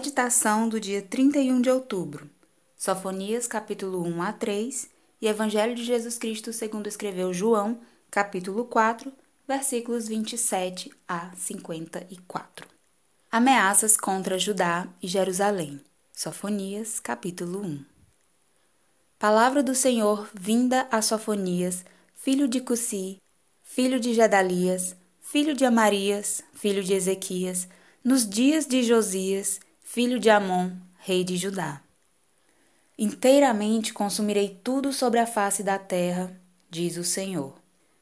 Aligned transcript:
Meditação 0.00 0.66
do 0.66 0.80
dia 0.80 1.02
31 1.02 1.60
de 1.60 1.68
outubro. 1.68 2.30
Sofonias, 2.74 3.46
capítulo 3.46 4.02
1 4.02 4.22
a 4.22 4.32
3 4.32 4.88
e 5.20 5.28
Evangelho 5.28 5.74
de 5.74 5.84
Jesus 5.84 6.16
Cristo 6.16 6.54
segundo 6.54 6.86
escreveu 6.86 7.34
João, 7.34 7.78
capítulo 8.10 8.64
4, 8.64 9.12
versículos 9.46 10.08
27 10.08 10.90
a 11.06 11.30
54. 11.36 12.66
Ameaças 13.30 13.94
contra 13.94 14.38
Judá 14.38 14.88
e 15.02 15.06
Jerusalém. 15.06 15.78
Sofonias, 16.14 16.98
capítulo 16.98 17.60
1. 17.60 17.84
Palavra 19.18 19.62
do 19.62 19.74
Senhor 19.74 20.30
vinda 20.32 20.88
a 20.90 21.02
Sofonias, 21.02 21.84
filho 22.14 22.48
de 22.48 22.62
Cussi, 22.62 23.18
filho 23.62 24.00
de 24.00 24.14
Gedalias, 24.14 24.96
filho 25.20 25.54
de 25.54 25.66
Amarias, 25.66 26.42
filho 26.54 26.82
de 26.82 26.94
Ezequias, 26.94 27.68
nos 28.02 28.26
dias 28.26 28.66
de 28.66 28.82
Josias, 28.82 29.60
filho 29.92 30.20
de 30.20 30.30
Amon, 30.30 30.70
rei 31.00 31.24
de 31.24 31.36
Judá. 31.36 31.82
Inteiramente 32.96 33.92
consumirei 33.92 34.60
tudo 34.62 34.92
sobre 34.92 35.18
a 35.18 35.26
face 35.26 35.64
da 35.64 35.80
terra, 35.80 36.30
diz 36.70 36.96
o 36.96 37.02
Senhor. 37.02 37.54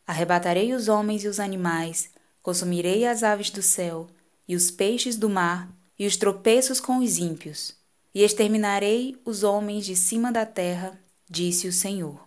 Arrebatarei 0.06 0.74
os 0.74 0.88
homens 0.88 1.24
e 1.24 1.28
os 1.28 1.40
animais, 1.40 2.10
consumirei 2.42 3.06
as 3.06 3.22
aves 3.22 3.48
do 3.48 3.62
céu, 3.62 4.06
e 4.46 4.54
os 4.54 4.70
peixes 4.70 5.16
do 5.16 5.30
mar, 5.30 5.66
e 5.98 6.06
os 6.06 6.18
tropeços 6.18 6.78
com 6.78 6.98
os 6.98 7.16
ímpios, 7.16 7.74
e 8.14 8.22
exterminarei 8.22 9.18
os 9.24 9.42
homens 9.42 9.86
de 9.86 9.96
cima 9.96 10.30
da 10.30 10.44
terra, 10.44 11.00
disse 11.26 11.66
o 11.66 11.72
Senhor. 11.72 12.22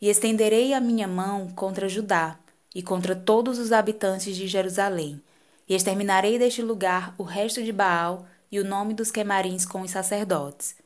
E 0.00 0.08
estenderei 0.08 0.72
a 0.72 0.80
minha 0.80 1.06
mão 1.06 1.48
contra 1.48 1.90
Judá 1.90 2.40
e 2.74 2.82
contra 2.82 3.14
todos 3.14 3.58
os 3.58 3.70
habitantes 3.70 4.34
de 4.34 4.48
Jerusalém, 4.48 5.20
e 5.68 5.74
exterminarei 5.74 6.38
deste 6.38 6.62
lugar 6.62 7.14
o 7.18 7.22
resto 7.22 7.62
de 7.62 7.70
Baal 7.70 8.26
e 8.50 8.58
o 8.58 8.64
nome 8.64 8.94
dos 8.94 9.10
quemarins 9.10 9.64
com 9.64 9.82
os 9.82 9.90
sacerdotes, 9.90 10.76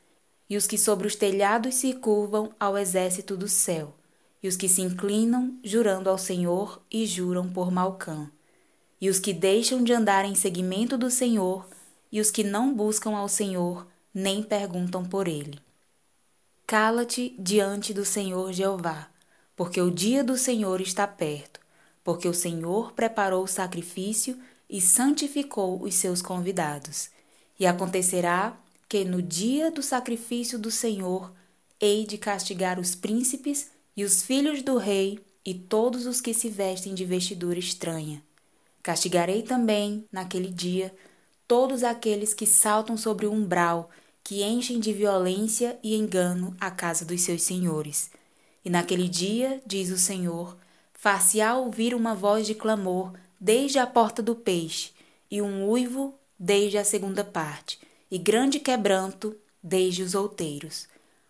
e 0.49 0.57
os 0.57 0.67
que 0.67 0.77
sobre 0.77 1.07
os 1.07 1.15
telhados 1.15 1.75
se 1.75 1.93
curvam 1.93 2.51
ao 2.59 2.77
exército 2.77 3.35
do 3.37 3.47
céu, 3.47 3.93
e 4.41 4.47
os 4.47 4.55
que 4.55 4.67
se 4.67 4.81
inclinam, 4.81 5.57
jurando 5.63 6.09
ao 6.09 6.17
Senhor 6.17 6.81
e 6.91 7.05
juram 7.05 7.49
por 7.49 7.71
Malcã, 7.71 8.29
e 8.99 9.09
os 9.09 9.19
que 9.19 9.33
deixam 9.33 9.83
de 9.83 9.93
andar 9.93 10.25
em 10.25 10.35
seguimento 10.35 10.97
do 10.97 11.09
Senhor, 11.09 11.67
e 12.11 12.19
os 12.19 12.29
que 12.29 12.43
não 12.43 12.73
buscam 12.73 13.15
ao 13.15 13.27
Senhor, 13.27 13.87
nem 14.13 14.43
perguntam 14.43 15.03
por 15.03 15.27
ele. 15.27 15.59
Cala-te 16.67 17.35
diante 17.39 17.93
do 17.93 18.05
Senhor 18.05 18.53
Jeová, 18.53 19.07
porque 19.55 19.81
o 19.81 19.91
dia 19.91 20.23
do 20.23 20.37
Senhor 20.37 20.81
está 20.81 21.07
perto, 21.07 21.59
porque 22.03 22.27
o 22.27 22.33
Senhor 22.33 22.93
preparou 22.93 23.43
o 23.43 23.47
sacrifício 23.47 24.37
e 24.69 24.81
santificou 24.81 25.81
os 25.81 25.95
seus 25.95 26.21
convidados. 26.21 27.09
E 27.59 27.65
acontecerá 27.65 28.57
que 28.87 29.03
no 29.05 29.21
dia 29.21 29.71
do 29.71 29.81
sacrifício 29.81 30.57
do 30.59 30.69
Senhor 30.71 31.31
hei 31.79 32.05
de 32.05 32.17
castigar 32.17 32.79
os 32.79 32.95
príncipes 32.95 33.69
e 33.95 34.03
os 34.03 34.23
filhos 34.23 34.61
do 34.61 34.77
rei 34.77 35.19
e 35.45 35.53
todos 35.53 36.05
os 36.05 36.21
que 36.21 36.33
se 36.33 36.49
vestem 36.49 36.93
de 36.93 37.03
vestidura 37.03 37.59
estranha. 37.59 38.23
Castigarei 38.81 39.41
também, 39.41 40.05
naquele 40.11 40.49
dia, 40.49 40.93
todos 41.47 41.83
aqueles 41.83 42.33
que 42.33 42.45
saltam 42.45 42.95
sobre 42.95 43.25
o 43.25 43.31
umbral, 43.31 43.89
que 44.23 44.43
enchem 44.43 44.79
de 44.79 44.93
violência 44.93 45.77
e 45.83 45.95
engano 45.95 46.55
a 46.59 46.71
casa 46.71 47.03
dos 47.03 47.21
seus 47.21 47.43
senhores. 47.43 48.09
E 48.63 48.69
naquele 48.69 49.09
dia, 49.09 49.61
diz 49.65 49.89
o 49.89 49.97
Senhor, 49.97 50.57
far-se-á 50.93 51.57
ouvir 51.57 51.93
uma 51.93 52.15
voz 52.15 52.47
de 52.47 52.55
clamor 52.55 53.13
desde 53.39 53.77
a 53.77 53.85
porta 53.85 54.21
do 54.21 54.35
peixe, 54.35 54.91
e 55.29 55.41
um 55.41 55.67
uivo 55.67 56.13
desde 56.43 56.77
a 56.77 56.83
segunda 56.83 57.23
parte, 57.23 57.79
e 58.11 58.17
grande 58.17 58.59
quebranto 58.59 59.33
desde 59.63 60.03
os 60.03 60.13
outeiros. 60.13 60.89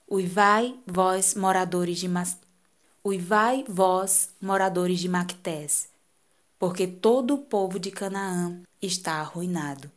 Uivai, 0.09 0.75
vós, 0.87 1.35
moradores 1.35 1.99
de 1.99 2.07
Mas... 2.07 2.35
Uivai, 3.05 3.63
vós, 3.67 4.29
moradores 4.41 4.99
de 4.99 5.07
Mactés, 5.07 5.87
porque 6.57 6.87
todo 6.87 7.35
o 7.35 7.37
povo 7.37 7.77
de 7.77 7.91
Canaã 7.91 8.59
está 8.81 9.19
arruinado. 9.19 9.91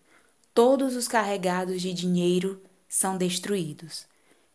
Todos 0.52 0.94
os 0.94 1.08
carregados 1.08 1.80
de 1.80 1.94
dinheiro 1.94 2.60
são 2.86 3.16
destruídos. 3.16 4.04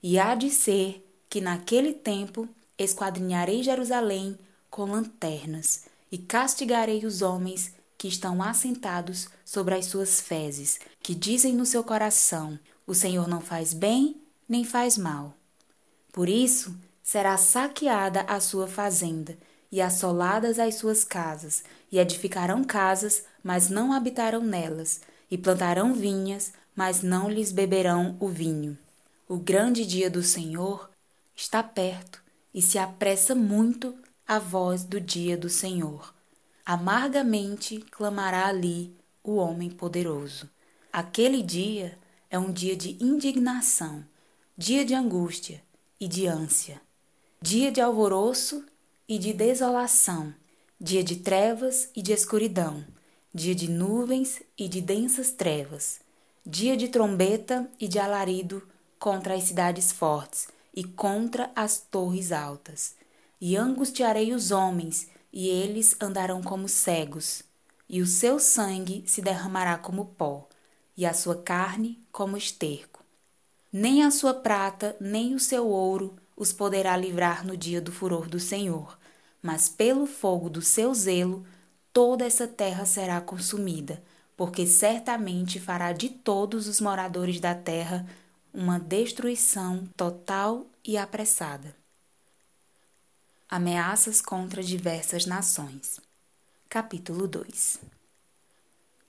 E 0.04 0.20
há 0.20 0.36
de 0.36 0.52
ser 0.52 1.04
que 1.28 1.42
naquele 1.42 1.92
tempo 1.92 2.48
esquadrinharei 2.78 3.64
Jerusalém 3.64 4.38
com 4.70 4.86
lanternas 4.86 5.86
e 6.12 6.20
castigarei 6.20 7.04
os 7.04 7.24
homens 7.24 7.74
que 8.02 8.08
estão 8.08 8.42
assentados 8.42 9.30
sobre 9.46 9.76
as 9.76 9.86
suas 9.86 10.20
fezes, 10.20 10.80
que 11.04 11.14
dizem 11.14 11.54
no 11.54 11.68
seu 11.68 11.84
coração: 11.84 12.58
O 12.88 12.96
Senhor 12.96 13.28
não 13.28 13.40
faz 13.40 13.76
bem 13.76 14.20
nem 14.50 14.66
faz 14.66 14.98
mal. 14.98 15.36
Por 16.12 16.28
isso 16.28 16.76
será 17.04 17.38
saqueada 17.38 18.22
a 18.22 18.40
sua 18.40 18.68
fazenda, 18.68 19.38
e 19.72 19.80
assoladas 19.80 20.58
as 20.58 20.74
suas 20.76 21.04
casas, 21.04 21.64
e 21.92 22.00
edificarão 22.00 22.64
casas, 22.64 23.24
mas 23.44 23.70
não 23.70 23.94
habitarão 23.94 24.42
nelas, 24.42 25.02
e 25.30 25.38
plantarão 25.38 25.94
vinhas, 25.94 26.54
mas 26.76 27.04
não 27.04 27.30
lhes 27.30 27.52
beberão 27.52 28.18
o 28.20 28.28
vinho. 28.28 28.76
O 29.30 29.38
grande 29.38 29.86
dia 29.86 30.10
do 30.10 30.24
Senhor 30.24 30.90
está 31.36 31.62
perto, 31.62 32.20
e 32.52 32.64
se 32.64 32.80
apressa 32.80 33.36
muito 33.36 33.94
a 34.28 34.40
voz 34.40 34.84
do 34.84 35.00
dia 35.00 35.38
do 35.38 35.50
Senhor 35.50 36.12
amargamente 36.66 37.80
clamará 37.92 38.48
ali 38.48 38.96
o 39.24 39.36
homem 39.36 39.70
poderoso. 39.70 40.50
Aquele 40.92 41.42
dia 41.42 41.98
é 42.30 42.38
um 42.38 42.52
dia 42.52 42.76
de 42.76 42.98
indignação, 43.04 44.06
dia 44.58 44.86
de 44.86 44.94
angústia 44.94 45.62
e 46.00 46.08
de 46.08 46.28
ânsia, 46.28 46.82
dia 47.42 47.72
de 47.72 47.82
alvoroço 47.82 48.66
e 49.08 49.18
de 49.18 49.34
desolação, 49.34 50.34
dia 50.80 51.04
de 51.04 51.18
trevas 51.18 51.90
e 51.96 52.02
de 52.02 52.12
escuridão, 52.12 52.86
dia 53.34 53.54
de 53.54 53.70
nuvens 53.70 54.42
e 54.58 54.68
de 54.68 54.82
densas 54.82 55.32
trevas, 55.32 56.00
dia 56.46 56.76
de 56.76 56.88
trombeta 56.88 57.70
e 57.80 57.88
de 57.88 58.00
alarido 58.00 58.62
contra 59.00 59.36
as 59.36 59.44
cidades 59.44 59.92
fortes 59.92 60.48
e 60.74 60.84
contra 60.84 61.52
as 61.56 61.80
torres 61.80 62.32
altas. 62.32 62.96
E 63.40 63.58
angustiarei 63.58 64.34
os 64.34 64.52
homens 64.52 65.08
e 65.32 65.48
eles 65.48 65.96
andarão 66.02 66.42
como 66.42 66.68
cegos, 66.68 67.44
e 67.88 68.02
o 68.02 68.08
seu 68.08 68.40
sangue 68.40 69.04
se 69.06 69.22
derramará 69.22 69.78
como 69.78 70.06
pó, 70.06 70.48
e 70.96 71.06
a 71.06 71.14
sua 71.14 71.36
carne 71.42 72.04
como 72.12 72.38
esterco. 72.38 73.04
Nem 73.72 74.04
a 74.04 74.12
sua 74.12 74.34
prata, 74.34 74.96
nem 75.00 75.34
o 75.34 75.40
seu 75.40 75.68
ouro 75.68 76.16
os 76.36 76.52
poderá 76.52 76.98
livrar 76.98 77.46
no 77.46 77.56
dia 77.56 77.82
do 77.82 77.92
furor 77.92 78.28
do 78.28 78.40
Senhor, 78.40 78.98
mas 79.42 79.70
pelo 79.70 80.06
fogo 80.06 80.50
do 80.50 80.62
seu 80.62 80.94
zelo 80.94 81.46
toda 81.94 82.26
essa 82.26 82.48
terra 82.48 82.86
será 82.86 83.20
consumida, 83.22 84.04
porque 84.36 84.66
certamente 84.66 85.60
fará 85.60 85.92
de 85.92 86.10
todos 86.10 86.68
os 86.68 86.82
moradores 86.82 87.40
da 87.40 87.56
terra 87.56 88.06
uma 88.54 88.80
destruição 88.80 89.86
total 89.96 90.66
e 90.84 90.98
apressada. 90.98 91.81
Ameaças 93.54 94.22
contra 94.22 94.64
diversas 94.64 95.26
nações. 95.26 96.00
Capítulo 96.70 97.28
2 97.28 97.82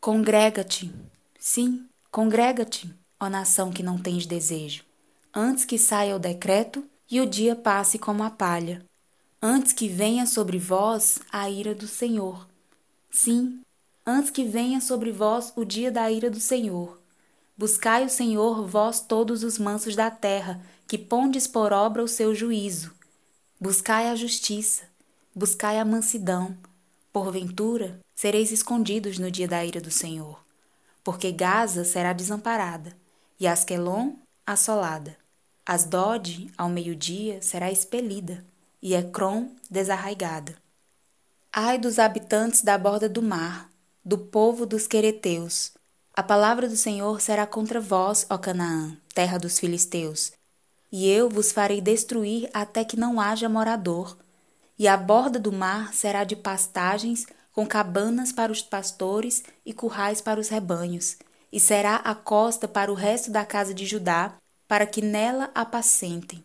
Congrega-te, 0.00 0.92
sim, 1.38 1.86
congrega-te, 2.10 2.92
ó 3.20 3.28
nação 3.30 3.70
que 3.70 3.84
não 3.84 3.96
tens 3.96 4.26
desejo, 4.26 4.82
antes 5.32 5.64
que 5.64 5.78
saia 5.78 6.16
o 6.16 6.18
decreto 6.18 6.84
e 7.08 7.20
o 7.20 7.26
dia 7.26 7.54
passe 7.54 8.00
como 8.00 8.24
a 8.24 8.30
palha, 8.30 8.84
antes 9.40 9.72
que 9.72 9.86
venha 9.86 10.26
sobre 10.26 10.58
vós 10.58 11.20
a 11.30 11.48
ira 11.48 11.72
do 11.72 11.86
Senhor. 11.86 12.48
Sim, 13.12 13.60
antes 14.04 14.32
que 14.32 14.42
venha 14.42 14.80
sobre 14.80 15.12
vós 15.12 15.52
o 15.54 15.64
dia 15.64 15.92
da 15.92 16.10
ira 16.10 16.28
do 16.28 16.40
Senhor. 16.40 17.00
Buscai 17.56 18.04
o 18.04 18.10
Senhor, 18.10 18.66
vós 18.66 18.98
todos 18.98 19.44
os 19.44 19.56
mansos 19.56 19.94
da 19.94 20.10
terra, 20.10 20.60
que 20.88 20.98
pondes 20.98 21.46
por 21.46 21.72
obra 21.72 22.02
o 22.02 22.08
seu 22.08 22.34
juízo 22.34 22.92
Buscai 23.62 24.08
a 24.08 24.16
justiça, 24.16 24.82
buscai 25.32 25.78
a 25.78 25.84
mansidão. 25.84 26.58
Porventura, 27.12 28.00
sereis 28.12 28.50
escondidos 28.50 29.20
no 29.20 29.30
dia 29.30 29.46
da 29.46 29.64
ira 29.64 29.80
do 29.80 29.88
Senhor. 29.88 30.44
Porque 31.04 31.30
Gaza 31.30 31.84
será 31.84 32.12
desamparada, 32.12 32.92
e 33.38 33.46
Asquelon 33.46 34.14
assolada. 34.44 35.16
Asdod, 35.64 36.50
ao 36.58 36.68
meio-dia, 36.68 37.40
será 37.40 37.70
expelida, 37.70 38.44
e 38.82 38.96
Ecrom 38.96 39.50
desarraigada. 39.70 40.56
Ai 41.52 41.78
dos 41.78 42.00
habitantes 42.00 42.62
da 42.62 42.76
borda 42.76 43.08
do 43.08 43.22
mar, 43.22 43.70
do 44.04 44.18
povo 44.18 44.66
dos 44.66 44.88
quereteus. 44.88 45.70
A 46.12 46.22
palavra 46.24 46.68
do 46.68 46.76
Senhor 46.76 47.20
será 47.20 47.46
contra 47.46 47.80
vós, 47.80 48.26
ó 48.28 48.36
Canaã, 48.36 48.96
terra 49.14 49.38
dos 49.38 49.60
filisteus, 49.60 50.32
e 50.92 51.08
eu 51.08 51.30
vos 51.30 51.50
farei 51.50 51.80
destruir 51.80 52.50
até 52.52 52.84
que 52.84 52.98
não 52.98 53.18
haja 53.18 53.48
morador. 53.48 54.18
E 54.78 54.86
a 54.86 54.94
borda 54.94 55.38
do 55.38 55.50
mar 55.50 55.94
será 55.94 56.22
de 56.22 56.36
pastagens, 56.36 57.26
com 57.50 57.66
cabanas 57.66 58.30
para 58.30 58.52
os 58.52 58.60
pastores 58.60 59.42
e 59.64 59.72
currais 59.72 60.20
para 60.20 60.38
os 60.38 60.48
rebanhos. 60.48 61.16
e 61.54 61.60
será 61.60 61.96
a 61.96 62.14
costa 62.14 62.66
para 62.66 62.90
o 62.90 62.94
resto 62.94 63.30
da 63.30 63.44
casa 63.44 63.74
de 63.74 63.84
Judá, 63.84 64.34
para 64.66 64.86
que 64.86 65.02
nela 65.02 65.50
apacentem. 65.54 66.42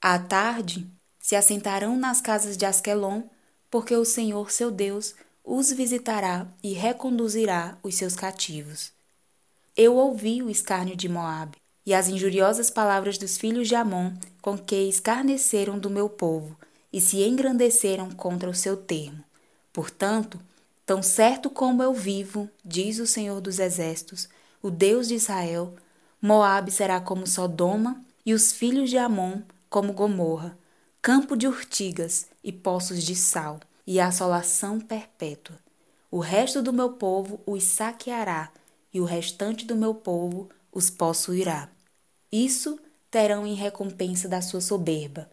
À 0.00 0.20
tarde 0.20 0.88
se 1.18 1.34
assentarão 1.34 1.96
nas 1.96 2.20
casas 2.20 2.56
de 2.56 2.64
Asquelon, 2.64 3.24
porque 3.68 3.96
o 3.96 4.04
Senhor 4.04 4.52
seu 4.52 4.70
Deus 4.70 5.16
os 5.42 5.72
visitará 5.72 6.46
e 6.62 6.74
reconduzirá 6.74 7.76
os 7.82 7.96
seus 7.96 8.14
cativos. 8.14 8.92
Eu 9.76 9.96
ouvi 9.96 10.40
o 10.40 10.48
escárnio 10.48 10.94
de 10.94 11.08
Moabe 11.08 11.56
e 11.86 11.94
as 11.94 12.08
injuriosas 12.08 12.68
palavras 12.68 13.16
dos 13.16 13.38
filhos 13.38 13.68
de 13.68 13.76
Amon, 13.76 14.12
com 14.42 14.58
que 14.58 14.74
escarneceram 14.88 15.78
do 15.78 15.88
meu 15.88 16.08
povo 16.08 16.58
e 16.92 17.00
se 17.00 17.22
engrandeceram 17.22 18.10
contra 18.10 18.50
o 18.50 18.54
seu 18.54 18.76
termo. 18.76 19.22
Portanto, 19.72 20.40
tão 20.84 21.00
certo 21.00 21.48
como 21.48 21.82
eu 21.82 21.94
vivo, 21.94 22.50
diz 22.64 22.98
o 22.98 23.06
Senhor 23.06 23.40
dos 23.40 23.60
Exércitos, 23.60 24.28
o 24.60 24.70
Deus 24.70 25.06
de 25.06 25.14
Israel, 25.14 25.74
Moabe 26.20 26.72
será 26.72 27.00
como 27.00 27.26
Sodoma 27.26 28.02
e 28.24 28.34
os 28.34 28.50
filhos 28.50 28.90
de 28.90 28.98
Amon 28.98 29.42
como 29.70 29.92
Gomorra, 29.92 30.58
campo 31.00 31.36
de 31.36 31.46
urtigas 31.46 32.26
e 32.42 32.50
poços 32.50 33.04
de 33.04 33.14
sal, 33.14 33.60
e 33.86 34.00
assolação 34.00 34.80
perpétua. 34.80 35.56
O 36.10 36.18
resto 36.18 36.60
do 36.60 36.72
meu 36.72 36.94
povo 36.94 37.38
os 37.46 37.62
saqueará, 37.62 38.50
e 38.92 39.00
o 39.00 39.04
restante 39.04 39.64
do 39.64 39.76
meu 39.76 39.94
povo 39.94 40.48
os 40.72 40.90
possuirá. 40.90 41.68
Isso 42.30 42.78
terão 43.10 43.46
em 43.46 43.54
recompensa 43.54 44.28
da 44.28 44.42
sua 44.42 44.60
soberba, 44.60 45.30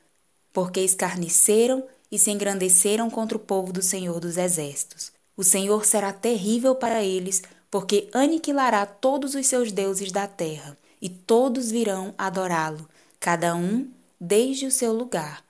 porque 0.51 0.79
escarneceram 0.79 1.83
e 2.11 2.19
se 2.19 2.31
engrandeceram 2.31 3.09
contra 3.09 3.37
o 3.37 3.41
povo 3.41 3.73
do 3.73 3.81
Senhor 3.81 4.19
dos 4.19 4.37
Exércitos. 4.37 5.11
O 5.35 5.43
Senhor 5.43 5.83
será 5.85 6.13
terrível 6.13 6.75
para 6.75 7.03
eles, 7.03 7.41
porque 7.71 8.07
aniquilará 8.13 8.85
todos 8.85 9.33
os 9.33 9.47
seus 9.47 9.71
deuses 9.71 10.11
da 10.11 10.27
terra, 10.27 10.77
e 11.01 11.09
todos 11.09 11.71
virão 11.71 12.13
adorá-lo, 12.17 12.87
cada 13.19 13.55
um 13.55 13.89
desde 14.19 14.67
o 14.67 14.71
seu 14.71 14.93
lugar, 14.93 15.43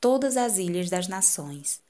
todas 0.00 0.36
as 0.36 0.56
ilhas 0.56 0.88
das 0.88 1.08
nações. 1.08 1.80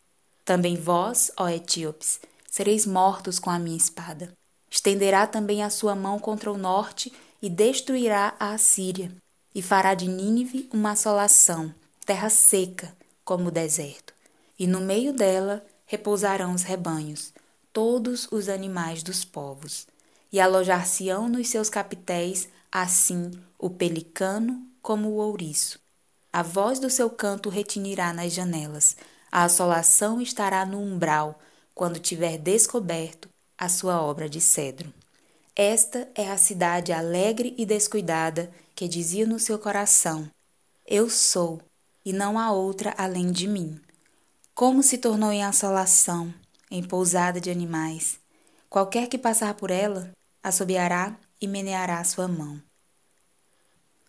Também 0.44 0.74
vós, 0.74 1.30
ó 1.36 1.48
etíopes, 1.48 2.18
sereis 2.50 2.86
mortos 2.86 3.38
com 3.38 3.50
a 3.50 3.58
minha 3.58 3.76
espada. 3.76 4.32
Estenderá 4.70 5.26
também 5.26 5.62
a 5.62 5.70
sua 5.70 5.94
mão 5.94 6.18
contra 6.18 6.50
o 6.50 6.58
norte 6.58 7.12
e 7.44 7.50
destruirá 7.50 8.34
a 8.40 8.54
Assíria, 8.54 9.12
e 9.54 9.60
fará 9.60 9.92
de 9.92 10.08
Nínive 10.08 10.66
uma 10.72 10.92
assolação, 10.92 11.74
terra 12.06 12.30
seca, 12.30 12.96
como 13.22 13.48
o 13.48 13.50
deserto. 13.50 14.14
E 14.58 14.66
no 14.66 14.80
meio 14.80 15.12
dela 15.12 15.62
repousarão 15.84 16.54
os 16.54 16.62
rebanhos, 16.62 17.34
todos 17.70 18.26
os 18.32 18.48
animais 18.48 19.02
dos 19.02 19.26
povos. 19.26 19.86
E 20.32 20.40
alojar-se-ão 20.40 21.28
nos 21.28 21.50
seus 21.50 21.68
capitéis, 21.68 22.48
assim 22.72 23.30
o 23.58 23.68
pelicano 23.68 24.66
como 24.80 25.10
o 25.10 25.16
ouriço. 25.16 25.78
A 26.32 26.42
voz 26.42 26.78
do 26.78 26.88
seu 26.88 27.10
canto 27.10 27.50
retinirá 27.50 28.14
nas 28.14 28.32
janelas, 28.32 28.96
a 29.30 29.44
assolação 29.44 30.18
estará 30.18 30.64
no 30.64 30.80
umbral, 30.80 31.38
quando 31.74 32.00
tiver 32.00 32.38
descoberto 32.38 33.28
a 33.58 33.68
sua 33.68 34.00
obra 34.00 34.30
de 34.30 34.40
cedro. 34.40 34.90
Esta 35.56 36.10
é 36.16 36.28
a 36.28 36.36
cidade 36.36 36.92
alegre 36.92 37.54
e 37.56 37.64
descuidada 37.64 38.50
que 38.74 38.88
dizia 38.88 39.24
no 39.24 39.38
seu 39.38 39.56
coração: 39.56 40.28
Eu 40.84 41.08
sou, 41.08 41.62
e 42.04 42.12
não 42.12 42.36
há 42.36 42.50
outra 42.50 42.92
além 42.98 43.30
de 43.30 43.46
mim. 43.46 43.80
Como 44.52 44.82
se 44.82 44.98
tornou 44.98 45.30
em 45.30 45.44
assolação, 45.44 46.34
em 46.68 46.82
pousada 46.82 47.40
de 47.40 47.50
animais. 47.50 48.18
Qualquer 48.68 49.08
que 49.08 49.16
passar 49.16 49.54
por 49.54 49.70
ela, 49.70 50.10
assobiará 50.42 51.16
e 51.40 51.46
meneará 51.46 52.02
sua 52.02 52.26
mão. 52.26 52.60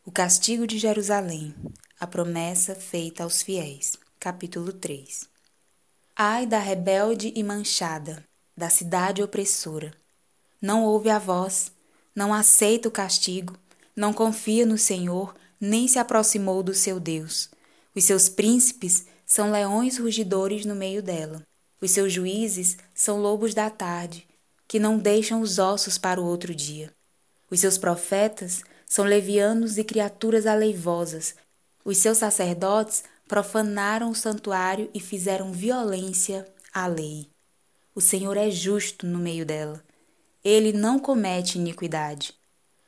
O 0.04 0.12
castigo 0.12 0.66
de 0.66 0.80
Jerusalém, 0.80 1.54
a 2.00 2.08
promessa 2.08 2.74
feita 2.74 3.24
aos 3.24 3.44
fiéis. 3.44 3.98
Capítulo 4.20 4.74
3 4.74 5.30
Ai 6.16 6.48
da 6.48 6.58
rebelde 6.58 7.32
e 7.36 7.44
manchada, 7.44 8.24
da 8.58 8.70
cidade 8.70 9.22
opressora. 9.22 9.94
Não 10.66 10.84
ouve 10.84 11.12
a 11.12 11.20
voz, 11.20 11.72
não 12.16 12.34
aceita 12.34 12.88
o 12.88 12.92
castigo, 12.92 13.56
não 13.96 14.12
confia 14.12 14.66
no 14.66 14.80
Senhor, 14.80 15.36
nem 15.62 15.88
se 15.88 16.00
aproximou 16.00 16.64
do 16.64 16.74
seu 16.74 17.00
Deus. 17.00 17.52
Os 17.94 18.04
seus 18.04 18.28
príncipes 18.28 19.06
são 19.28 19.52
leões 19.52 20.00
rugidores 20.00 20.66
no 20.66 20.74
meio 20.74 21.04
dela. 21.04 21.44
Os 21.80 21.92
seus 21.92 22.12
juízes 22.12 22.78
são 22.96 23.22
lobos 23.22 23.54
da 23.54 23.70
tarde, 23.70 24.28
que 24.68 24.80
não 24.80 24.98
deixam 24.98 25.40
os 25.40 25.60
ossos 25.60 26.00
para 26.00 26.20
o 26.20 26.26
outro 26.26 26.56
dia. 26.56 26.92
Os 27.52 27.60
seus 27.60 27.78
profetas 27.78 28.64
são 28.88 29.06
levianos 29.06 29.78
e 29.78 29.84
criaturas 29.84 30.48
aleivosas. 30.48 31.36
Os 31.84 32.00
seus 32.00 32.18
sacerdotes 32.18 33.04
profanaram 33.28 34.10
o 34.10 34.16
santuário 34.16 34.90
e 34.96 35.00
fizeram 35.00 35.52
violência 35.52 36.44
à 36.74 36.88
lei. 36.88 37.30
O 37.94 38.02
Senhor 38.02 38.36
é 38.36 38.50
justo 38.50 39.06
no 39.06 39.20
meio 39.20 39.46
dela. 39.46 39.85
Ele 40.46 40.72
não 40.72 40.98
comete 40.98 41.58
iniquidade. 41.58 42.34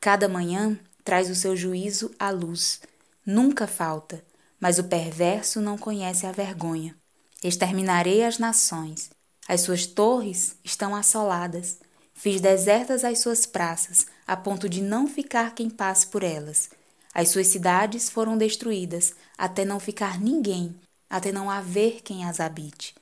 Cada 0.00 0.28
manhã 0.28 0.78
traz 1.04 1.28
o 1.28 1.34
seu 1.34 1.54
juízo 1.54 2.10
à 2.18 2.30
luz. 2.30 2.80
Nunca 3.26 3.66
falta 3.66 4.24
mas 4.60 4.78
o 4.78 4.84
perverso 4.84 5.60
não 5.60 5.78
conhece 5.78 6.26
a 6.26 6.32
vergonha. 6.32 6.94
Exterminarei 7.42 8.24
as 8.24 8.38
nações. 8.38 9.10
As 9.46 9.60
suas 9.60 9.86
torres 9.86 10.56
estão 10.64 10.94
assoladas. 10.94 11.78
Fiz 12.12 12.40
desertas 12.40 13.04
as 13.04 13.20
suas 13.20 13.46
praças, 13.46 14.06
a 14.26 14.36
ponto 14.36 14.68
de 14.68 14.82
não 14.82 15.06
ficar 15.06 15.54
quem 15.54 15.70
passe 15.70 16.06
por 16.08 16.24
elas. 16.24 16.68
As 17.14 17.28
suas 17.28 17.46
cidades 17.46 18.10
foram 18.10 18.36
destruídas, 18.36 19.14
até 19.36 19.64
não 19.64 19.78
ficar 19.78 20.20
ninguém, 20.20 20.74
até 21.08 21.30
não 21.30 21.48
haver 21.48 22.02
quem 22.02 22.24
as 22.24 22.40
habite. 22.40 22.94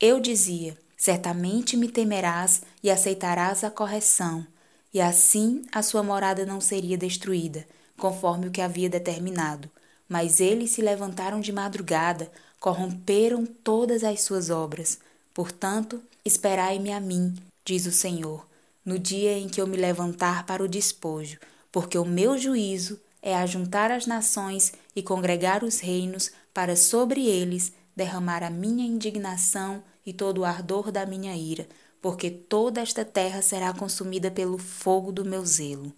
Eu 0.00 0.18
dizia: 0.18 0.76
certamente 0.96 1.76
me 1.76 1.88
temerás 1.88 2.62
e 2.82 2.90
aceitarás 2.90 3.64
a 3.64 3.70
correção, 3.70 4.46
e 4.92 5.00
assim 5.00 5.62
a 5.72 5.82
sua 5.82 6.02
morada 6.02 6.46
não 6.46 6.60
seria 6.60 6.96
destruída, 6.96 7.66
conforme 7.96 8.48
o 8.48 8.50
que 8.50 8.60
havia 8.60 8.88
determinado. 8.88 9.70
Mas 10.08 10.40
eles 10.40 10.70
se 10.70 10.82
levantaram 10.82 11.40
de 11.40 11.52
madrugada, 11.52 12.30
corromperam 12.60 13.44
todas 13.44 14.04
as 14.04 14.22
suas 14.22 14.50
obras. 14.50 14.98
Portanto, 15.32 16.02
esperai-me 16.24 16.92
a 16.92 17.00
mim, 17.00 17.34
diz 17.64 17.86
o 17.86 17.92
Senhor, 17.92 18.46
no 18.84 18.98
dia 18.98 19.36
em 19.38 19.48
que 19.48 19.60
eu 19.60 19.66
me 19.66 19.76
levantar 19.76 20.46
para 20.46 20.62
o 20.62 20.68
despojo, 20.68 21.38
porque 21.72 21.98
o 21.98 22.04
meu 22.04 22.38
juízo 22.38 23.00
é 23.20 23.34
ajuntar 23.34 23.90
as 23.90 24.06
nações 24.06 24.72
e 24.94 25.02
congregar 25.02 25.64
os 25.64 25.80
reinos 25.80 26.30
para 26.52 26.76
sobre 26.76 27.26
eles 27.26 27.72
derramar 27.96 28.42
a 28.42 28.50
minha 28.50 28.86
indignação 28.86 29.82
e 30.04 30.12
todo 30.12 30.38
o 30.38 30.44
ardor 30.44 30.90
da 30.90 31.06
minha 31.06 31.36
ira, 31.36 31.66
porque 32.00 32.30
toda 32.30 32.80
esta 32.80 33.04
terra 33.04 33.40
será 33.42 33.72
consumida 33.72 34.30
pelo 34.30 34.58
fogo 34.58 35.10
do 35.10 35.24
meu 35.24 35.44
zelo. 35.44 35.92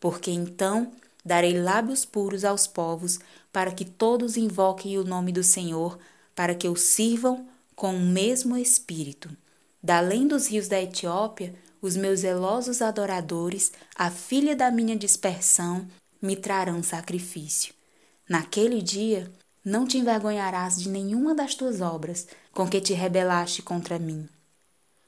Porque 0.00 0.30
então 0.30 0.92
darei 1.24 1.58
lábios 1.58 2.04
puros 2.04 2.44
aos 2.44 2.66
povos, 2.66 3.18
para 3.52 3.72
que 3.72 3.84
todos 3.84 4.36
invoquem 4.36 4.98
o 4.98 5.04
nome 5.04 5.32
do 5.32 5.42
Senhor, 5.42 5.98
para 6.34 6.54
que 6.54 6.68
o 6.68 6.76
sirvam 6.76 7.46
com 7.74 7.94
o 7.94 8.00
mesmo 8.00 8.56
espírito. 8.56 9.30
Da 9.82 9.98
além 9.98 10.26
dos 10.26 10.48
rios 10.48 10.68
da 10.68 10.80
Etiópia, 10.80 11.54
os 11.80 11.96
meus 11.96 12.20
zelosos 12.20 12.80
adoradores, 12.80 13.72
a 13.94 14.10
filha 14.10 14.56
da 14.56 14.70
minha 14.70 14.96
dispersão, 14.96 15.86
me 16.20 16.34
trarão 16.34 16.82
sacrifício. 16.82 17.74
Naquele 18.28 18.80
dia, 18.80 19.30
não 19.64 19.86
te 19.86 19.98
envergonharás 19.98 20.80
de 20.80 20.88
nenhuma 20.88 21.34
das 21.34 21.54
tuas 21.54 21.80
obras 21.80 22.26
com 22.52 22.68
que 22.68 22.80
te 22.80 22.92
rebelaste 22.92 23.62
contra 23.62 23.98
mim. 23.98 24.28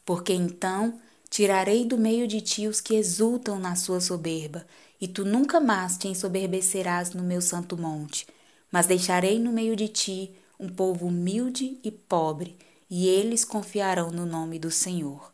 Porque 0.04 0.32
então 0.32 0.98
tirarei 1.28 1.84
do 1.84 1.98
meio 1.98 2.26
de 2.26 2.40
ti 2.40 2.66
os 2.66 2.80
que 2.80 2.94
exultam 2.94 3.58
na 3.58 3.74
sua 3.76 4.00
soberba, 4.00 4.66
e 5.00 5.06
tu 5.06 5.24
nunca 5.24 5.60
mais 5.60 5.98
te 5.98 6.08
ensoberbecerás 6.08 7.12
no 7.12 7.22
meu 7.22 7.42
santo 7.42 7.76
monte 7.76 8.26
mas 8.70 8.86
deixarei 8.86 9.38
no 9.38 9.52
meio 9.52 9.76
de 9.76 9.88
ti 9.88 10.34
um 10.58 10.68
povo 10.68 11.06
humilde 11.06 11.78
e 11.82 11.90
pobre, 11.90 12.56
e 12.90 13.08
eles 13.08 13.44
confiarão 13.44 14.10
no 14.10 14.24
nome 14.24 14.58
do 14.58 14.70
Senhor. 14.70 15.32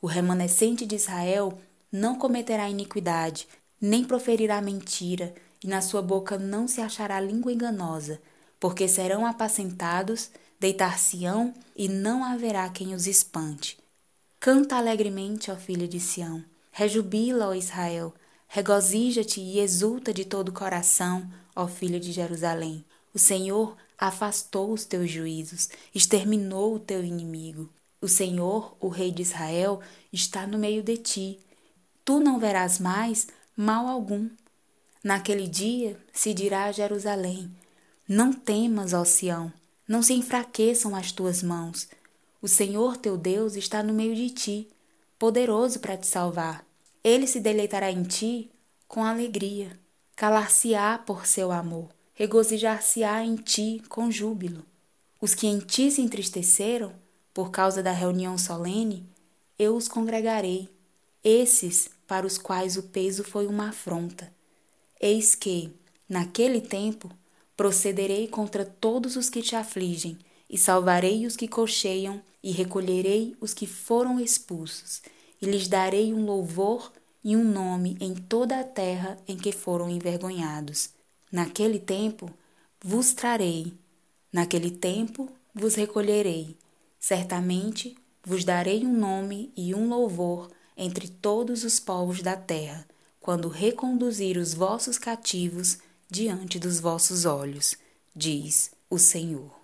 O 0.00 0.06
remanescente 0.06 0.86
de 0.86 0.96
Israel 0.96 1.58
não 1.90 2.16
cometerá 2.16 2.68
iniquidade, 2.68 3.48
nem 3.80 4.04
proferirá 4.04 4.60
mentira, 4.60 5.34
e 5.62 5.66
na 5.66 5.80
sua 5.80 6.00
boca 6.02 6.38
não 6.38 6.66
se 6.66 6.80
achará 6.80 7.20
língua 7.20 7.52
enganosa, 7.52 8.20
porque 8.60 8.86
serão 8.86 9.24
apacentados, 9.24 10.30
deitar-se-ão, 10.60 11.54
e 11.74 11.88
não 11.88 12.22
haverá 12.22 12.68
quem 12.68 12.94
os 12.94 13.06
espante. 13.06 13.78
Canta 14.38 14.76
alegremente, 14.76 15.50
ó 15.50 15.56
filha 15.56 15.88
de 15.88 15.98
Sião, 15.98 16.44
rejubila, 16.70 17.48
ó 17.48 17.54
Israel, 17.54 18.14
regozija-te 18.46 19.40
e 19.40 19.58
exulta 19.58 20.12
de 20.12 20.24
todo 20.24 20.50
o 20.50 20.52
coração, 20.52 21.28
ó 21.56 21.66
filho 21.66 21.98
de 21.98 22.12
Jerusalém. 22.12 22.84
O 23.14 23.18
Senhor 23.18 23.76
afastou 23.98 24.72
os 24.72 24.84
teus 24.84 25.10
juízos, 25.10 25.68
exterminou 25.94 26.74
o 26.74 26.78
teu 26.78 27.04
inimigo. 27.04 27.68
O 28.00 28.08
Senhor, 28.08 28.76
o 28.80 28.88
Rei 28.88 29.10
de 29.10 29.22
Israel, 29.22 29.80
está 30.12 30.46
no 30.46 30.58
meio 30.58 30.82
de 30.82 30.96
ti. 30.96 31.38
tu 32.04 32.18
não 32.18 32.38
verás 32.38 32.78
mais 32.78 33.28
mal 33.56 33.86
algum. 33.86 34.28
Naquele 35.04 35.46
dia 35.46 35.98
se 36.12 36.32
dirá 36.32 36.64
a 36.64 36.72
Jerusalém: 36.72 37.54
Não 38.12 38.32
temas, 38.32 38.92
ó 38.92 39.04
Sião, 39.04 39.52
não 39.86 40.02
se 40.02 40.12
enfraqueçam 40.14 40.96
as 40.96 41.12
tuas 41.12 41.44
mãos. 41.44 41.88
O 42.42 42.48
Senhor 42.48 42.96
teu 42.96 43.16
Deus 43.16 43.54
está 43.54 43.84
no 43.84 43.94
meio 43.94 44.16
de 44.16 44.30
ti, 44.30 44.68
poderoso 45.16 45.78
para 45.78 45.96
te 45.96 46.08
salvar. 46.08 46.66
Ele 47.04 47.24
se 47.24 47.38
deleitará 47.38 47.88
em 47.88 48.02
ti 48.02 48.50
com 48.88 49.04
alegria, 49.04 49.78
calar-se-á 50.16 50.98
por 50.98 51.24
seu 51.24 51.52
amor, 51.52 51.88
regozijar-se-á 52.12 53.24
em 53.24 53.36
ti 53.36 53.80
com 53.88 54.10
júbilo. 54.10 54.66
Os 55.20 55.32
que 55.32 55.46
em 55.46 55.60
ti 55.60 55.88
se 55.88 56.02
entristeceram, 56.02 56.92
por 57.32 57.52
causa 57.52 57.80
da 57.80 57.92
reunião 57.92 58.36
solene, 58.36 59.08
eu 59.56 59.76
os 59.76 59.86
congregarei, 59.86 60.68
esses 61.22 61.88
para 62.08 62.26
os 62.26 62.36
quais 62.36 62.76
o 62.76 62.82
peso 62.82 63.22
foi 63.22 63.46
uma 63.46 63.68
afronta. 63.68 64.34
Eis 65.00 65.36
que, 65.36 65.72
naquele 66.08 66.60
tempo, 66.60 67.08
procederei 67.60 68.26
contra 68.26 68.64
todos 68.64 69.16
os 69.16 69.28
que 69.28 69.42
te 69.42 69.54
afligem, 69.54 70.16
e 70.48 70.56
salvarei 70.56 71.26
os 71.26 71.36
que 71.36 71.46
cocheiam, 71.46 72.22
e 72.42 72.52
recolherei 72.52 73.36
os 73.38 73.52
que 73.52 73.66
foram 73.66 74.18
expulsos, 74.18 75.02
e 75.42 75.44
lhes 75.44 75.68
darei 75.68 76.10
um 76.14 76.24
louvor 76.24 76.90
e 77.22 77.36
um 77.36 77.44
nome 77.44 77.98
em 78.00 78.14
toda 78.14 78.58
a 78.58 78.64
terra 78.64 79.18
em 79.28 79.36
que 79.36 79.52
foram 79.52 79.90
envergonhados. 79.90 80.88
Naquele 81.30 81.78
tempo 81.78 82.30
vos 82.82 83.12
trarei, 83.12 83.74
naquele 84.32 84.70
tempo 84.70 85.28
vos 85.54 85.74
recolherei, 85.74 86.56
certamente 86.98 87.94
vos 88.24 88.42
darei 88.42 88.86
um 88.86 88.96
nome 88.96 89.52
e 89.54 89.74
um 89.74 89.86
louvor 89.86 90.50
entre 90.74 91.08
todos 91.08 91.62
os 91.62 91.78
povos 91.78 92.22
da 92.22 92.38
terra, 92.38 92.88
quando 93.20 93.48
reconduzir 93.50 94.38
os 94.38 94.54
vossos 94.54 94.96
cativos 94.96 95.76
diante 96.10 96.58
dos 96.58 96.80
vossos 96.80 97.24
olhos, 97.24 97.76
diz 98.14 98.72
o 98.90 98.98
Senhor. 98.98 99.54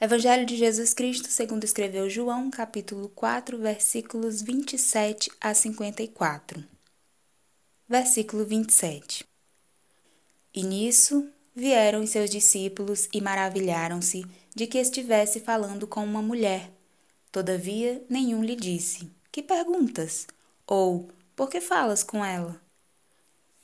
Evangelho 0.00 0.44
de 0.44 0.56
Jesus 0.56 0.92
Cristo, 0.92 1.28
segundo 1.28 1.62
escreveu 1.64 2.10
João, 2.10 2.50
capítulo 2.50 3.08
4, 3.10 3.56
versículos 3.58 4.42
27 4.42 5.30
a 5.40 5.54
54. 5.54 6.62
Versículo 7.88 8.44
27. 8.44 9.24
E 10.52 10.62
nisso 10.64 11.30
vieram 11.54 12.02
os 12.02 12.10
seus 12.10 12.28
discípulos 12.28 13.08
e 13.12 13.20
maravilharam-se 13.20 14.26
de 14.54 14.66
que 14.66 14.78
estivesse 14.78 15.38
falando 15.40 15.86
com 15.86 16.04
uma 16.04 16.20
mulher. 16.20 16.70
Todavia, 17.30 18.04
nenhum 18.10 18.42
lhe 18.42 18.56
disse: 18.56 19.10
Que 19.30 19.42
perguntas? 19.42 20.26
Ou 20.66 21.08
por 21.36 21.48
que 21.48 21.60
falas 21.60 22.02
com 22.02 22.24
ela? 22.24 22.65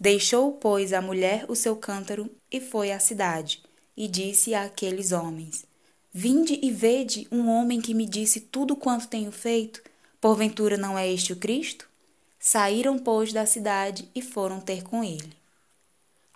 Deixou, 0.03 0.55
pois, 0.55 0.93
a 0.93 1.01
mulher 1.01 1.45
o 1.49 1.55
seu 1.55 1.77
cântaro 1.77 2.29
e 2.51 2.61
foi 2.61 2.91
à 2.91 2.99
cidade, 2.99 3.63
e 3.97 4.09
disse 4.09 4.53
àqueles 4.53 5.13
homens: 5.13 5.65
Vinde 6.13 6.59
e 6.61 6.73
vede 6.73 7.29
um 7.31 7.49
homem 7.49 7.81
que 7.81 7.95
me 7.95 8.05
disse 8.05 8.41
tudo 8.41 8.75
quanto 8.75 9.07
tenho 9.07 9.31
feito. 9.31 9.81
Porventura 10.21 10.77
não 10.77 10.99
é 10.99 11.09
este 11.09 11.33
o 11.33 11.37
Cristo? 11.37 11.89
Saíram, 12.37 12.99
pois, 12.99 13.33
da 13.33 13.47
cidade 13.47 14.09
e 14.13 14.21
foram 14.21 14.61
ter 14.61 14.83
com 14.83 15.05
ele. 15.05 15.33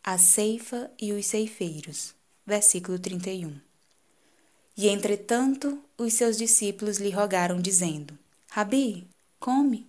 A 0.01 0.17
ceifa 0.17 0.89
e 0.97 1.13
os 1.13 1.27
ceifeiros. 1.27 2.15
Versículo 2.47 3.01
31. 3.01 3.53
E 4.77 4.87
entretanto 4.87 5.83
os 5.99 6.13
seus 6.13 6.37
discípulos 6.37 6.99
lhe 6.99 7.11
rogaram, 7.11 7.61
dizendo: 7.61 8.17
Rabi, 8.49 9.09
come. 9.41 9.89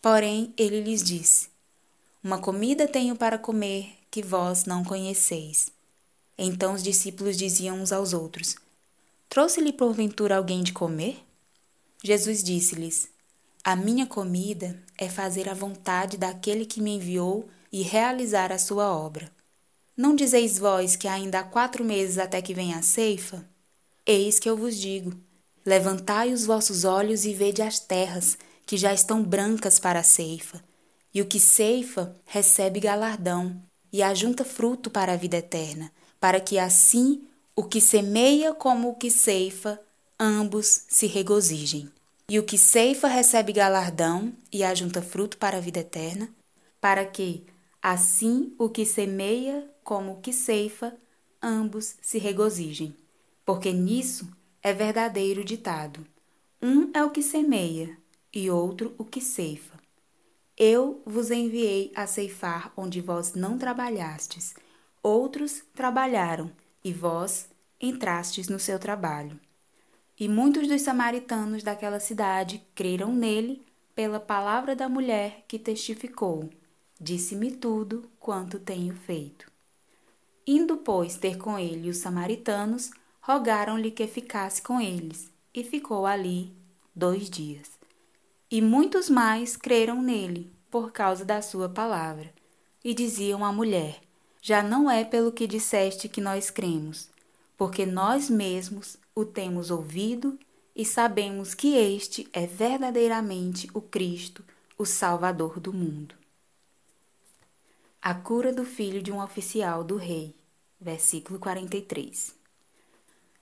Porém 0.00 0.54
ele 0.56 0.80
lhes 0.80 1.02
disse: 1.02 1.50
Uma 2.22 2.38
comida 2.38 2.86
tenho 2.86 3.16
para 3.16 3.38
comer 3.38 3.94
que 4.10 4.22
vós 4.22 4.66
não 4.66 4.84
conheceis. 4.84 5.72
Então 6.36 6.74
os 6.74 6.82
discípulos 6.82 7.34
diziam 7.34 7.80
uns 7.80 7.92
aos 7.92 8.12
outros: 8.12 8.56
Trouxe-lhe 9.26 9.72
porventura 9.72 10.36
alguém 10.36 10.62
de 10.62 10.70
comer? 10.70 11.24
Jesus 12.04 12.42
disse-lhes: 12.42 13.08
A 13.64 13.74
minha 13.74 14.06
comida 14.06 14.78
é 14.98 15.08
fazer 15.08 15.48
a 15.48 15.54
vontade 15.54 16.18
daquele 16.18 16.66
que 16.66 16.82
me 16.82 16.96
enviou 16.96 17.48
e 17.72 17.80
realizar 17.80 18.52
a 18.52 18.58
sua 18.58 18.94
obra. 18.94 19.32
Não 19.96 20.14
dizeis 20.14 20.58
vós 20.58 20.96
que 20.96 21.08
ainda 21.08 21.40
há 21.40 21.42
quatro 21.42 21.82
meses 21.82 22.18
até 22.18 22.42
que 22.42 22.52
venha 22.52 22.76
a 22.76 22.82
ceifa? 22.82 23.48
Eis 24.04 24.38
que 24.38 24.50
eu 24.50 24.58
vos 24.58 24.76
digo: 24.76 25.16
levantai 25.64 26.34
os 26.34 26.44
vossos 26.44 26.84
olhos 26.84 27.24
e 27.24 27.32
vede 27.32 27.62
as 27.62 27.78
terras, 27.78 28.36
que 28.66 28.76
já 28.76 28.92
estão 28.92 29.22
brancas 29.22 29.78
para 29.78 30.00
a 30.00 30.02
ceifa. 30.02 30.62
E 31.14 31.20
o 31.20 31.26
que 31.26 31.40
ceifa 31.40 32.14
recebe 32.24 32.80
galardão, 32.80 33.60
e 33.92 34.02
ajunta 34.02 34.44
fruto 34.44 34.90
para 34.90 35.12
a 35.12 35.16
vida 35.16 35.38
eterna, 35.38 35.90
para 36.20 36.40
que 36.40 36.58
assim 36.58 37.22
o 37.56 37.64
que 37.64 37.80
semeia 37.80 38.54
como 38.54 38.90
o 38.90 38.94
que 38.94 39.10
ceifa, 39.10 39.80
ambos 40.18 40.84
se 40.88 41.06
regozijem. 41.06 41.90
E 42.28 42.38
o 42.38 42.44
que 42.44 42.56
ceifa 42.56 43.08
recebe 43.08 43.52
galardão 43.52 44.32
e 44.52 44.62
ajunta 44.62 45.02
fruto 45.02 45.36
para 45.36 45.56
a 45.56 45.60
vida 45.60 45.80
eterna, 45.80 46.28
para 46.80 47.04
que, 47.04 47.44
assim, 47.82 48.54
o 48.56 48.68
que 48.68 48.86
semeia 48.86 49.68
como 49.82 50.12
o 50.12 50.20
que 50.20 50.32
ceifa, 50.32 50.96
ambos 51.42 51.96
se 52.00 52.18
regozijem 52.18 52.94
porque 53.50 53.72
nisso 53.72 54.28
é 54.62 54.72
verdadeiro 54.72 55.44
ditado: 55.44 56.06
um 56.62 56.88
é 56.94 57.02
o 57.02 57.10
que 57.10 57.20
semeia 57.20 57.98
e 58.32 58.48
outro 58.48 58.94
o 58.96 59.04
que 59.04 59.20
ceifa. 59.20 59.79
Eu 60.62 61.00
vos 61.06 61.30
enviei 61.30 61.90
a 61.94 62.06
ceifar 62.06 62.70
onde 62.76 63.00
vós 63.00 63.32
não 63.32 63.56
trabalhastes, 63.56 64.54
outros 65.02 65.62
trabalharam 65.74 66.52
e 66.84 66.92
vós 66.92 67.48
entrastes 67.80 68.46
no 68.46 68.58
seu 68.58 68.78
trabalho. 68.78 69.40
E 70.18 70.28
muitos 70.28 70.68
dos 70.68 70.82
samaritanos 70.82 71.62
daquela 71.62 71.98
cidade 71.98 72.62
creram 72.74 73.10
nele 73.10 73.64
pela 73.94 74.20
palavra 74.20 74.76
da 74.76 74.86
mulher 74.86 75.46
que 75.48 75.58
testificou: 75.58 76.50
Disse-me 77.00 77.52
tudo 77.52 78.10
quanto 78.20 78.58
tenho 78.58 78.94
feito. 78.94 79.50
Indo, 80.46 80.76
pois, 80.76 81.16
ter 81.16 81.38
com 81.38 81.58
ele 81.58 81.88
os 81.88 81.96
samaritanos, 81.96 82.90
rogaram-lhe 83.22 83.90
que 83.90 84.06
ficasse 84.06 84.60
com 84.60 84.78
eles, 84.78 85.32
e 85.54 85.64
ficou 85.64 86.04
ali 86.04 86.52
dois 86.94 87.30
dias. 87.30 87.79
E 88.50 88.60
muitos 88.60 89.08
mais 89.08 89.56
creram 89.56 90.02
nele, 90.02 90.52
por 90.70 90.90
causa 90.90 91.24
da 91.24 91.40
sua 91.40 91.68
palavra, 91.68 92.32
e 92.82 92.92
diziam 92.92 93.44
à 93.44 93.52
mulher: 93.52 94.00
Já 94.42 94.60
não 94.62 94.90
é 94.90 95.04
pelo 95.04 95.30
que 95.30 95.46
disseste 95.46 96.08
que 96.08 96.20
nós 96.20 96.50
cremos, 96.50 97.08
porque 97.56 97.86
nós 97.86 98.28
mesmos 98.28 98.96
o 99.14 99.24
temos 99.24 99.70
ouvido 99.70 100.36
e 100.74 100.84
sabemos 100.84 101.54
que 101.54 101.76
este 101.76 102.28
é 102.32 102.46
verdadeiramente 102.46 103.68
o 103.72 103.80
Cristo, 103.80 104.44
o 104.76 104.84
Salvador 104.84 105.60
do 105.60 105.72
mundo. 105.72 106.14
A 108.02 108.14
cura 108.14 108.52
do 108.52 108.64
filho 108.64 109.02
de 109.02 109.12
um 109.12 109.22
oficial 109.22 109.84
do 109.84 109.96
rei. 109.96 110.34
Versículo 110.80 111.38
43. 111.38 112.34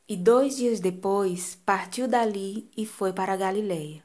E 0.08 0.16
dois 0.16 0.56
dias 0.56 0.80
depois 0.80 1.56
partiu 1.64 2.08
dali 2.08 2.68
e 2.76 2.84
foi 2.84 3.12
para 3.12 3.34
a 3.34 3.36
Galiléia, 3.36 4.02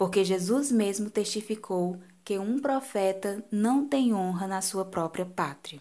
porque 0.00 0.24
Jesus 0.24 0.72
mesmo 0.72 1.10
testificou 1.10 1.98
que 2.24 2.38
um 2.38 2.58
profeta 2.58 3.44
não 3.52 3.86
tem 3.86 4.14
honra 4.14 4.46
na 4.46 4.62
sua 4.62 4.82
própria 4.82 5.26
pátria. 5.26 5.78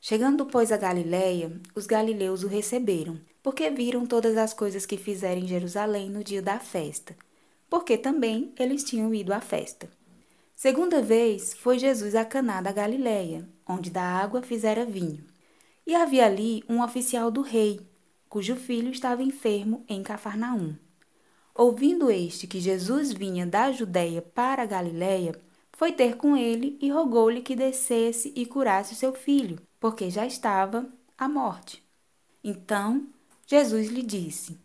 Chegando, 0.00 0.46
pois, 0.46 0.70
a 0.70 0.76
Galiléia, 0.76 1.60
os 1.74 1.84
galileus 1.84 2.44
o 2.44 2.46
receberam, 2.46 3.20
porque 3.42 3.68
viram 3.70 4.06
todas 4.06 4.36
as 4.36 4.54
coisas 4.54 4.86
que 4.86 4.96
fizeram 4.96 5.40
em 5.40 5.48
Jerusalém 5.48 6.08
no 6.08 6.22
dia 6.22 6.40
da 6.40 6.60
festa, 6.60 7.16
porque 7.68 7.98
também 7.98 8.52
eles 8.56 8.84
tinham 8.84 9.12
ido 9.12 9.32
à 9.32 9.40
festa. 9.40 9.90
Segunda 10.54 11.02
vez 11.02 11.54
foi 11.54 11.76
Jesus 11.76 12.14
a 12.14 12.24
Caná 12.24 12.60
da 12.60 12.70
Galiléia, 12.70 13.48
onde 13.66 13.90
da 13.90 14.04
água 14.04 14.42
fizera 14.42 14.86
vinho. 14.86 15.24
E 15.84 15.92
havia 15.92 16.24
ali 16.24 16.62
um 16.68 16.80
oficial 16.80 17.32
do 17.32 17.42
rei, 17.42 17.80
cujo 18.28 18.54
filho 18.54 18.92
estava 18.92 19.24
enfermo 19.24 19.84
em 19.88 20.04
Cafarnaum. 20.04 20.76
Ouvindo 21.54 22.10
este 22.10 22.48
que 22.48 22.60
Jesus 22.60 23.12
vinha 23.12 23.46
da 23.46 23.70
Judéia 23.70 24.20
para 24.20 24.64
a 24.64 24.66
Galiléia, 24.66 25.40
foi 25.72 25.92
ter 25.92 26.16
com 26.16 26.36
ele 26.36 26.76
e 26.80 26.90
rogou-lhe 26.90 27.42
que 27.42 27.54
descesse 27.54 28.32
e 28.34 28.44
curasse 28.44 28.92
o 28.92 28.96
seu 28.96 29.12
filho, 29.12 29.60
porque 29.78 30.10
já 30.10 30.26
estava 30.26 30.88
à 31.16 31.28
morte. 31.28 31.80
Então 32.42 33.06
Jesus 33.46 33.88
lhe 33.88 34.02
disse: 34.02 34.58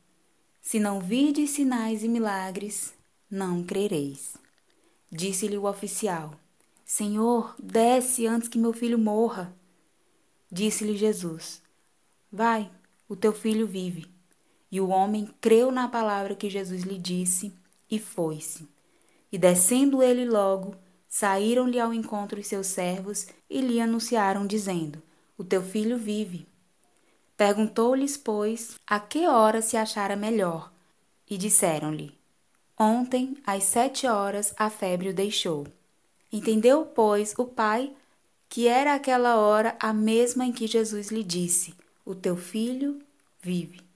Se 0.62 0.80
não 0.80 1.00
virdes 1.00 1.52
sinais 1.52 2.04
e 2.04 2.08
milagres, 2.08 2.94
não 3.30 3.64
crereis. 3.64 4.36
Disse-lhe 5.12 5.58
o 5.58 5.66
oficial: 5.66 6.40
Senhor, 6.84 7.56
desce 7.62 8.26
antes 8.26 8.48
que 8.48 8.58
meu 8.58 8.74
filho 8.74 8.98
morra. 8.98 9.56
Disse-lhe 10.52 10.98
Jesus: 10.98 11.62
Vai, 12.32 12.72
o 13.08 13.16
teu 13.16 13.32
filho 13.32 13.68
vive. 13.68 14.19
E 14.72 14.80
o 14.80 14.90
homem 14.90 15.30
creu 15.42 15.72
na 15.72 15.88
palavra 15.88 16.36
que 16.36 16.50
Jesus 16.50 16.84
lhe 16.84 16.98
disse 16.98 17.54
e 17.90 17.98
foi-se. 18.00 18.68
E 19.32 19.38
descendo 19.38 20.04
ele 20.04 20.26
logo, 20.26 20.76
saíram-lhe 21.08 21.80
ao 21.80 21.94
encontro 21.94 22.40
os 22.40 22.48
seus 22.48 22.68
servos 22.68 23.28
e 23.50 23.62
lhe 23.62 23.80
anunciaram, 23.82 24.46
dizendo: 24.46 25.02
O 25.38 25.44
teu 25.44 25.64
filho 25.64 25.98
vive. 25.98 26.48
Perguntou-lhes, 27.36 28.18
pois, 28.18 28.78
a 28.86 29.00
que 29.00 29.28
hora 29.28 29.62
se 29.62 29.78
achara 29.78 30.16
melhor, 30.16 30.72
e 31.30 31.38
disseram-lhe: 31.38 32.14
Ontem, 32.78 33.38
às 33.46 33.64
sete 33.64 34.08
horas, 34.08 34.54
a 34.58 34.70
febre 34.70 35.10
o 35.10 35.14
deixou. 35.14 35.68
Entendeu, 36.32 36.86
pois, 36.86 37.34
o 37.38 37.46
pai 37.46 37.94
que 38.50 38.68
era 38.68 38.96
aquela 38.96 39.38
hora 39.38 39.78
a 39.80 39.94
mesma 39.94 40.44
em 40.44 40.52
que 40.52 40.66
Jesus 40.66 41.12
lhe 41.12 41.24
disse: 41.24 41.76
O 42.04 42.16
teu 42.16 42.36
filho 42.36 43.00
vive. 43.40 43.89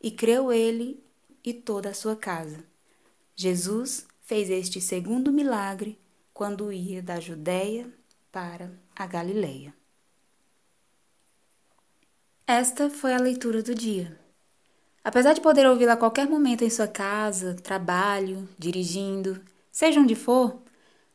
E 0.00 0.10
creu 0.10 0.52
ele 0.52 1.02
e 1.44 1.52
toda 1.52 1.90
a 1.90 1.94
sua 1.94 2.16
casa. 2.16 2.64
Jesus 3.36 4.06
fez 4.22 4.50
este 4.50 4.80
segundo 4.80 5.32
milagre 5.32 5.98
quando 6.32 6.72
ia 6.72 7.02
da 7.02 7.18
Judéia 7.20 7.92
para 8.30 8.72
a 8.96 9.06
Galileia. 9.06 9.74
Esta 12.46 12.90
foi 12.90 13.14
a 13.14 13.20
leitura 13.20 13.62
do 13.62 13.74
dia. 13.74 14.18
Apesar 15.04 15.32
de 15.32 15.40
poder 15.40 15.66
ouvi-la 15.66 15.94
a 15.94 15.96
qualquer 15.96 16.28
momento 16.28 16.62
em 16.62 16.70
sua 16.70 16.88
casa, 16.88 17.54
trabalho, 17.54 18.48
dirigindo, 18.58 19.40
seja 19.70 20.00
onde 20.00 20.14
for, 20.14 20.60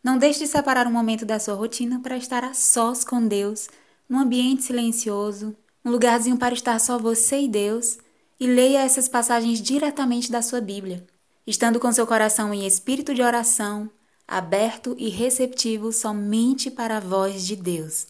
não 0.03 0.17
deixe 0.17 0.39
de 0.39 0.47
separar 0.47 0.87
um 0.87 0.91
momento 0.91 1.25
da 1.25 1.39
sua 1.39 1.55
rotina 1.55 1.99
para 1.99 2.17
estar 2.17 2.43
a 2.43 2.53
sós 2.53 3.03
com 3.03 3.27
Deus, 3.27 3.67
num 4.07 4.19
ambiente 4.19 4.63
silencioso, 4.63 5.55
um 5.83 5.91
lugarzinho 5.91 6.37
para 6.37 6.53
estar 6.53 6.79
só 6.79 6.97
você 6.97 7.41
e 7.41 7.47
Deus, 7.47 7.97
e 8.39 8.47
leia 8.47 8.83
essas 8.83 9.07
passagens 9.07 9.61
diretamente 9.61 10.31
da 10.31 10.41
sua 10.41 10.61
Bíblia, 10.61 11.05
estando 11.45 11.79
com 11.79 11.91
seu 11.91 12.05
coração 12.05 12.53
em 12.53 12.65
espírito 12.65 13.13
de 13.13 13.21
oração, 13.21 13.89
aberto 14.27 14.95
e 14.97 15.09
receptivo 15.09 15.91
somente 15.91 16.71
para 16.71 16.97
a 16.97 16.99
voz 16.99 17.45
de 17.45 17.55
Deus. 17.55 18.07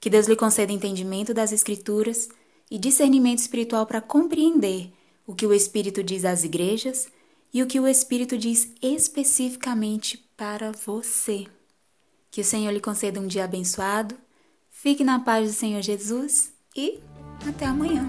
Que 0.00 0.10
Deus 0.10 0.26
lhe 0.26 0.36
conceda 0.36 0.72
entendimento 0.72 1.32
das 1.32 1.52
Escrituras 1.52 2.28
e 2.70 2.78
discernimento 2.78 3.38
espiritual 3.38 3.86
para 3.86 4.00
compreender 4.00 4.92
o 5.26 5.34
que 5.34 5.46
o 5.46 5.54
Espírito 5.54 6.02
diz 6.02 6.24
às 6.24 6.44
igrejas 6.44 7.08
e 7.52 7.62
o 7.62 7.66
que 7.66 7.80
o 7.80 7.86
Espírito 7.86 8.36
diz 8.36 8.72
especificamente 8.82 10.18
para 10.36 10.72
você. 10.72 11.46
Que 12.30 12.40
o 12.40 12.44
Senhor 12.44 12.70
lhe 12.70 12.80
conceda 12.80 13.20
um 13.20 13.26
dia 13.26 13.44
abençoado, 13.44 14.14
fique 14.68 15.02
na 15.02 15.20
paz 15.20 15.48
do 15.48 15.54
Senhor 15.54 15.80
Jesus 15.80 16.52
e 16.76 17.00
até 17.48 17.64
amanhã. 17.64 18.06